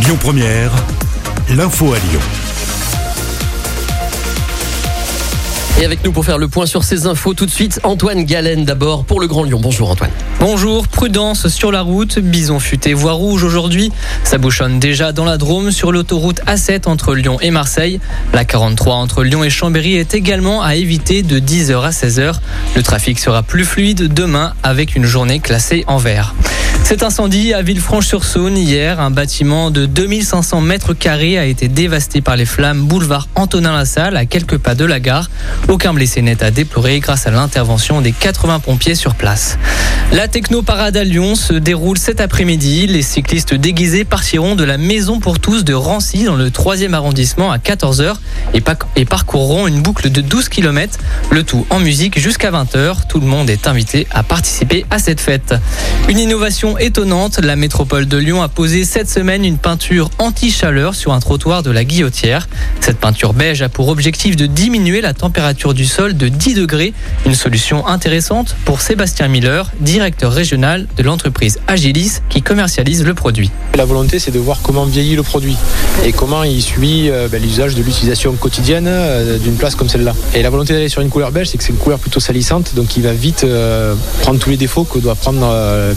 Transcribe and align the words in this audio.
Lyon 0.00 0.16
Première, 0.20 0.70
l'info 1.50 1.92
à 1.92 1.96
Lyon. 1.98 2.20
Et 5.80 5.84
avec 5.84 6.04
nous 6.04 6.12
pour 6.12 6.24
faire 6.24 6.38
le 6.38 6.46
point 6.46 6.66
sur 6.66 6.84
ces 6.84 7.06
infos, 7.06 7.34
tout 7.34 7.46
de 7.46 7.50
suite, 7.50 7.80
Antoine 7.82 8.24
Galen 8.24 8.64
d'abord 8.64 9.04
pour 9.04 9.20
le 9.20 9.26
Grand 9.26 9.44
Lyon. 9.44 9.58
Bonjour 9.60 9.90
Antoine. 9.90 10.10
Bonjour, 10.40 10.86
prudence 10.86 11.48
sur 11.48 11.72
la 11.72 11.82
route, 11.82 12.18
bison 12.20 12.60
futé 12.60 12.94
voie 12.94 13.12
rouge 13.12 13.42
aujourd'hui. 13.42 13.90
Ça 14.24 14.38
bouchonne 14.38 14.78
déjà 14.78 15.12
dans 15.12 15.24
la 15.24 15.36
Drôme 15.36 15.72
sur 15.72 15.90
l'autoroute 15.90 16.40
A7 16.46 16.88
entre 16.88 17.14
Lyon 17.14 17.38
et 17.40 17.50
Marseille. 17.50 18.00
La 18.32 18.44
43 18.44 18.94
entre 18.94 19.24
Lyon 19.24 19.42
et 19.42 19.50
Chambéry 19.50 19.94
est 19.94 20.14
également 20.14 20.62
à 20.62 20.76
éviter 20.76 21.22
de 21.22 21.40
10h 21.40 21.82
à 21.82 21.90
16h. 21.90 22.34
Le 22.76 22.82
trafic 22.82 23.18
sera 23.18 23.42
plus 23.42 23.64
fluide 23.64 24.12
demain 24.12 24.54
avec 24.62 24.94
une 24.96 25.04
journée 25.04 25.40
classée 25.40 25.84
en 25.86 25.98
vert. 25.98 26.34
Cet 26.88 27.02
incendie 27.02 27.52
à 27.52 27.60
Villefranche-sur-Saône 27.60 28.56
hier, 28.56 28.98
un 28.98 29.10
bâtiment 29.10 29.70
de 29.70 29.84
2500 29.84 30.62
mètres 30.62 30.94
carrés 30.94 31.36
a 31.36 31.44
été 31.44 31.68
dévasté 31.68 32.22
par 32.22 32.34
les 32.34 32.46
flammes 32.46 32.80
boulevard 32.80 33.28
Antonin-Lassalle 33.34 34.16
à 34.16 34.24
quelques 34.24 34.56
pas 34.56 34.74
de 34.74 34.86
la 34.86 34.98
gare. 34.98 35.28
Aucun 35.68 35.92
blessé 35.92 36.22
n'est 36.22 36.42
à 36.42 36.50
déplorer 36.50 37.00
grâce 37.00 37.26
à 37.26 37.30
l'intervention 37.30 38.00
des 38.00 38.12
80 38.12 38.60
pompiers 38.60 38.94
sur 38.94 39.16
place. 39.16 39.58
La 40.12 40.26
technoparade 40.28 40.96
à 40.96 41.04
Lyon 41.04 41.34
se 41.34 41.52
déroule 41.52 41.98
cet 41.98 42.22
après-midi. 42.22 42.86
Les 42.86 43.02
cyclistes 43.02 43.52
déguisés 43.52 44.06
partiront 44.06 44.54
de 44.54 44.64
la 44.64 44.78
maison 44.78 45.20
pour 45.20 45.38
tous 45.38 45.64
de 45.64 45.74
Rancy 45.74 46.24
dans 46.24 46.36
le 46.36 46.48
3e 46.48 46.94
arrondissement 46.94 47.52
à 47.52 47.58
14h 47.58 48.14
et, 48.54 49.04
parcourront 49.04 49.66
une 49.66 49.82
boucle 49.82 50.08
de 50.08 50.22
12 50.22 50.48
km, 50.48 50.98
le 51.30 51.42
tout 51.42 51.66
en 51.68 51.80
musique 51.80 52.18
jusqu'à 52.18 52.50
20h. 52.50 53.06
Tout 53.10 53.20
le 53.20 53.26
monde 53.26 53.50
est 53.50 53.68
invité 53.68 54.06
à 54.10 54.22
participer 54.22 54.86
à 54.88 54.98
cette 54.98 55.20
fête. 55.20 55.54
Une 56.08 56.18
innovation 56.18 56.77
étonnante, 56.80 57.40
la 57.42 57.56
métropole 57.56 58.06
de 58.06 58.16
Lyon 58.16 58.42
a 58.42 58.48
posé 58.48 58.84
cette 58.84 59.08
semaine 59.08 59.44
une 59.44 59.58
peinture 59.58 60.10
anti-chaleur 60.18 60.94
sur 60.94 61.12
un 61.12 61.20
trottoir 61.20 61.62
de 61.62 61.70
la 61.70 61.84
Guillotière. 61.84 62.48
Cette 62.80 62.98
peinture 62.98 63.32
beige 63.32 63.62
a 63.62 63.68
pour 63.68 63.88
objectif 63.88 64.36
de 64.36 64.46
diminuer 64.46 65.00
la 65.00 65.14
température 65.14 65.74
du 65.74 65.84
sol 65.84 66.16
de 66.16 66.28
10 66.28 66.54
degrés. 66.54 66.94
Une 67.26 67.34
solution 67.34 67.86
intéressante 67.86 68.56
pour 68.64 68.80
Sébastien 68.80 69.28
Miller, 69.28 69.70
directeur 69.80 70.32
régional 70.32 70.86
de 70.96 71.02
l'entreprise 71.02 71.58
Agilis 71.66 72.18
qui 72.28 72.42
commercialise 72.42 73.04
le 73.04 73.14
produit. 73.14 73.50
La 73.74 73.84
volonté, 73.84 74.18
c'est 74.18 74.30
de 74.30 74.38
voir 74.38 74.58
comment 74.62 74.84
vieillit 74.84 75.16
le 75.16 75.22
produit 75.22 75.56
et 76.04 76.12
comment 76.12 76.44
il 76.44 76.62
suit 76.62 77.10
euh, 77.10 77.28
ben, 77.28 77.42
l'usage 77.42 77.74
de 77.74 77.82
l'utilisation 77.82 78.34
quotidienne 78.34 78.86
euh, 78.88 79.38
d'une 79.38 79.56
place 79.56 79.74
comme 79.74 79.88
celle-là. 79.88 80.14
Et 80.34 80.42
la 80.42 80.50
volonté 80.50 80.72
d'aller 80.72 80.88
sur 80.88 81.02
une 81.02 81.10
couleur 81.10 81.32
beige, 81.32 81.48
c'est 81.48 81.58
que 81.58 81.64
c'est 81.64 81.72
une 81.72 81.78
couleur 81.78 81.98
plutôt 81.98 82.20
salissante, 82.20 82.74
donc 82.74 82.96
il 82.96 83.02
va 83.02 83.12
vite 83.12 83.44
euh, 83.44 83.94
prendre 84.22 84.38
tous 84.38 84.50
les 84.50 84.56
défauts 84.56 84.84
que 84.84 84.98
doit 84.98 85.14
prendre 85.14 85.40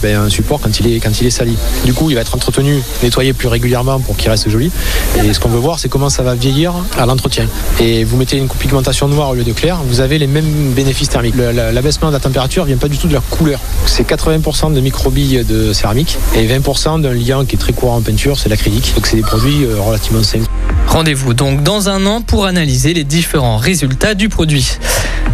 ben, 0.01 0.17
un 0.17 0.29
support 0.29 0.59
quand 0.59 0.70
quand 1.01 1.21
il 1.21 1.27
est 1.27 1.31
sali. 1.31 1.55
Du 1.85 1.93
coup, 1.93 2.09
il 2.09 2.15
va 2.15 2.21
être 2.21 2.35
entretenu, 2.35 2.81
nettoyé 3.03 3.33
plus 3.33 3.47
régulièrement 3.47 3.99
pour 3.99 4.17
qu'il 4.17 4.29
reste 4.29 4.49
joli. 4.49 4.71
Et 5.23 5.33
ce 5.33 5.39
qu'on 5.39 5.49
veut 5.49 5.59
voir, 5.59 5.79
c'est 5.79 5.89
comment 5.89 6.09
ça 6.09 6.23
va 6.23 6.35
vieillir 6.35 6.73
à 6.97 7.05
l'entretien. 7.05 7.47
Et 7.79 8.03
vous 8.03 8.17
mettez 8.17 8.37
une 8.37 8.47
pigmentation 8.47 9.07
noire 9.07 9.29
au 9.29 9.35
lieu 9.35 9.43
de 9.43 9.53
clair, 9.53 9.79
vous 9.85 10.01
avez 10.01 10.17
les 10.17 10.27
mêmes 10.27 10.71
bénéfices 10.75 11.09
thermiques. 11.09 11.35
L'abaissement 11.35 12.09
de 12.09 12.13
la 12.13 12.19
température 12.19 12.65
vient 12.65 12.77
pas 12.77 12.87
du 12.87 12.97
tout 12.97 13.07
de 13.07 13.13
la 13.13 13.21
couleur. 13.21 13.59
C'est 13.85 14.07
80% 14.07 14.73
de 14.73 14.79
microbilles 14.79 15.43
de 15.43 15.73
céramique 15.73 16.17
et 16.35 16.47
20% 16.47 17.01
d'un 17.01 17.13
liant 17.13 17.45
qui 17.45 17.55
est 17.55 17.59
très 17.59 17.73
courant 17.73 17.97
en 17.97 18.01
peinture, 18.01 18.37
c'est 18.37 18.49
l'acrylique. 18.49 18.93
Donc 18.95 19.07
c'est 19.07 19.15
des 19.15 19.21
produits 19.21 19.65
euh, 19.65 19.79
relativement 19.79 20.23
sains. 20.23 20.39
Rendez-vous 20.87 21.33
donc 21.33 21.63
dans 21.63 21.89
un 21.89 22.05
an 22.05 22.21
pour 22.21 22.45
analyser 22.45 22.93
les 22.93 23.03
différents 23.03 23.57
résultats 23.57 24.13
du 24.13 24.27
produit. 24.29 24.77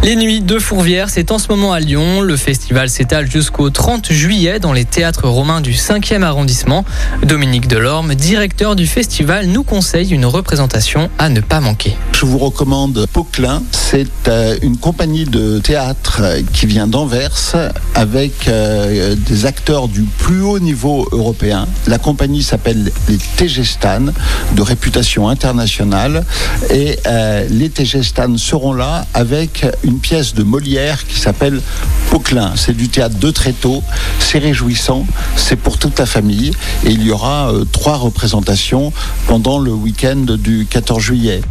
Les 0.04 0.16
nuits 0.16 0.42
de 0.42 0.60
Fourvière, 0.60 1.10
c'est 1.10 1.32
en 1.32 1.40
ce 1.40 1.48
moment 1.50 1.74
à 1.74 1.80
Lyon. 1.80 2.22
Le 2.22 2.38
festival 2.38 2.90
s'étale 2.90 3.30
jusqu'au 3.30 3.70
30 3.70 4.12
juillet 4.12 4.60
dans 4.60 4.72
les 4.72 4.86
théâtres 4.86 5.27
romains 5.28 5.62
du 5.62 5.72
5e 5.72 6.24
arrondissement. 6.24 6.86
Dominique 7.24 7.68
Delorme, 7.68 8.16
directeur 8.16 8.76
du 8.76 8.86
festival, 8.86 9.48
nous 9.48 9.64
conseille 9.64 10.12
une 10.12 10.26
représentation 10.26 11.10
à 11.18 11.30
ne 11.30 11.40
pas 11.40 11.60
manquer. 11.60 11.96
Je 12.14 12.26
vous 12.26 12.38
recommande 12.38 13.06
Poquelin. 13.14 13.62
C'est 13.72 14.28
euh, 14.28 14.58
une 14.62 14.78
compagnie 14.78 15.26
de 15.26 15.60
théâtre 15.60 16.22
qui 16.52 16.66
vient 16.66 16.88
d'Anvers 16.88 17.56
avec 17.96 18.48
euh, 18.48 19.16
des 19.16 19.46
acteurs 19.46 19.88
du 19.88 20.02
plus 20.02 20.42
haut 20.42 20.60
niveau 20.60 21.08
européen. 21.12 21.68
La 21.88 22.00
compagnie 22.00 22.44
s'appelle 22.44 22.92
les 23.08 23.18
Tegestan, 23.38 24.08
de 24.56 24.62
réputation 24.62 25.30
internationale. 25.30 26.26
Et 26.70 26.98
euh, 27.06 27.48
les 27.50 27.70
Tegestan 27.70 28.38
seront 28.38 28.74
là 28.74 29.06
avec 29.14 29.66
une 29.84 30.00
pièce 30.00 30.34
de 30.34 30.44
Molière 30.44 31.06
qui 31.08 31.20
s'appelle 31.20 31.62
Poquelin. 32.10 32.54
C'est 32.56 32.76
du 32.76 32.90
théâtre 32.90 33.18
de 33.20 33.32
tôt, 33.52 33.84
c'est 34.20 34.40
réjouissant, 34.40 35.06
c'est 35.36 35.56
pour 35.56 35.78
toute 35.78 36.00
la 36.00 36.06
famille 36.06 36.52
et 36.86 36.90
il 36.90 37.04
y 37.04 37.12
aura 37.12 37.52
euh, 37.52 37.66
trois 37.72 37.98
représentations 37.98 38.92
pendant 39.28 39.60
le 39.60 39.72
week-end 39.72 40.26
du 40.38 40.68
14 40.70 41.02
juillet. 41.02 41.42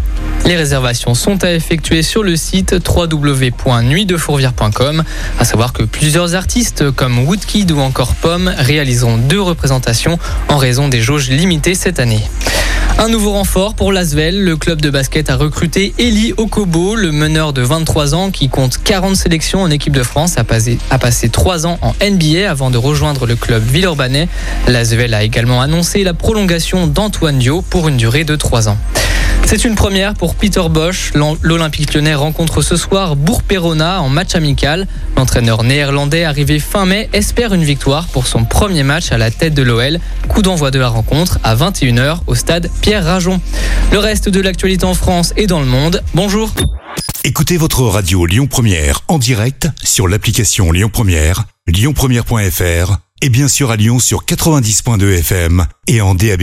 Les 0.45 0.57
réservations 0.57 1.15
sont 1.15 1.43
à 1.45 1.53
effectuer 1.53 2.03
sur 2.03 2.23
le 2.23 2.37
site 2.37 2.77
www.nuitdefourvière.com. 2.87 5.03
À 5.39 5.45
savoir 5.45 5.73
que 5.73 5.83
plusieurs 5.83 6.37
artistes 6.37 6.93
comme 6.93 7.27
Woodkid 7.27 7.73
ou 7.73 7.81
encore 7.81 8.15
Pomme 8.15 8.55
réaliseront 8.57 9.17
deux 9.17 9.41
représentations 9.41 10.21
en 10.49 10.57
raison 10.57 10.87
des 10.89 11.01
jauges 11.01 11.31
limitées 11.31 11.75
cette 11.75 11.99
année. 11.99 12.23
Un 12.99 13.09
nouveau 13.09 13.33
renfort 13.33 13.75
pour 13.75 13.93
l'Asvel. 13.93 14.43
Le 14.43 14.57
club 14.57 14.81
de 14.81 14.89
basket 14.89 15.29
a 15.29 15.37
recruté 15.37 15.93
Eli 15.99 16.33
Okobo, 16.39 16.95
le 16.95 17.13
meneur 17.13 17.53
de 17.53 17.61
23 17.61 18.15
ans 18.15 18.31
qui 18.31 18.49
compte 18.49 18.79
40 18.83 19.15
sélections 19.17 19.61
en 19.61 19.71
équipe 19.71 19.93
de 19.93 20.03
France, 20.03 20.39
a 20.39 20.45
passé, 20.45 20.79
a 20.91 20.99
passé 20.99 21.29
3 21.29 21.67
ans 21.67 21.79
en 21.83 21.93
NBA 22.03 22.51
avant 22.51 22.71
de 22.71 22.79
rejoindre 22.79 23.27
le 23.27 23.37
club 23.37 23.63
villeurbanais. 23.63 24.29
L'Asvel 24.67 25.13
a 25.13 25.25
également 25.25 25.61
annoncé 25.61 26.05
la 26.05 26.15
prolongation 26.15 26.87
d'Antoine 26.87 27.39
Dio 27.39 27.61
pour 27.61 27.89
une 27.89 27.99
durée 27.99 28.25
de 28.25 28.35
3 28.35 28.71
ans. 28.71 28.79
C'est 29.47 29.65
une 29.65 29.77
première 29.77 30.15
pour 30.15 30.35
Peter 30.35 30.63
Bosch. 30.69 31.13
L'Olympique 31.41 31.95
lyonnais 31.95 32.17
rencontre 32.17 32.63
ce 32.63 32.77
soir 32.77 33.15
Bourg-Perona 33.15 34.03
en 34.03 34.09
match 34.09 34.35
amical. 34.35 34.89
L'entraîneur 35.17 35.63
néerlandais 35.63 36.25
arrivé 36.25 36.59
fin 36.59 36.85
mai 36.85 37.09
espère 37.13 37.55
une 37.55 37.63
victoire 37.63 38.09
pour 38.09 38.27
son 38.27 38.45
premier 38.45 38.83
match 38.83 39.13
à 39.13 39.19
la 39.19 39.31
tête 39.31 39.55
de 39.55 39.63
l'OL. 39.63 40.01
Coup 40.27 40.43
d'envoi 40.43 40.73
de 40.73 40.81
la 40.81 40.89
rencontre 40.89 41.39
à 41.45 41.55
21h 41.55 42.19
au 42.27 42.35
stade 42.35 42.69
Pierre 42.87 43.05
Rajon. 43.05 43.41
Le 43.91 43.99
reste 43.99 44.29
de 44.29 44.41
l'actualité 44.41 44.85
en 44.85 44.95
France 44.95 45.33
et 45.37 45.49
dans 45.49 45.59
le 45.59 45.67
monde. 45.67 46.05
Bonjour. 46.15 46.53
Écoutez 47.25 47.57
votre 47.57 47.83
radio 47.83 48.27
Lyon 48.27 48.47
Première 48.47 49.01
en 49.09 49.19
direct 49.19 49.69
sur 49.83 50.07
l'application 50.07 50.71
Lyon 50.71 50.89
Première, 50.89 51.47
lyonpremière.fr 51.67 52.99
et 53.23 53.29
bien 53.29 53.49
sûr 53.49 53.73
à 53.73 53.77
Lyon 53.77 53.99
sur 53.99 54.25
90.2 54.25 55.19
FM 55.19 55.67
et 55.89 56.01
en 56.01 56.15
DAB+. 56.15 56.43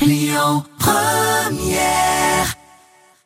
Lyon 0.00 0.64
Première 0.78 2.23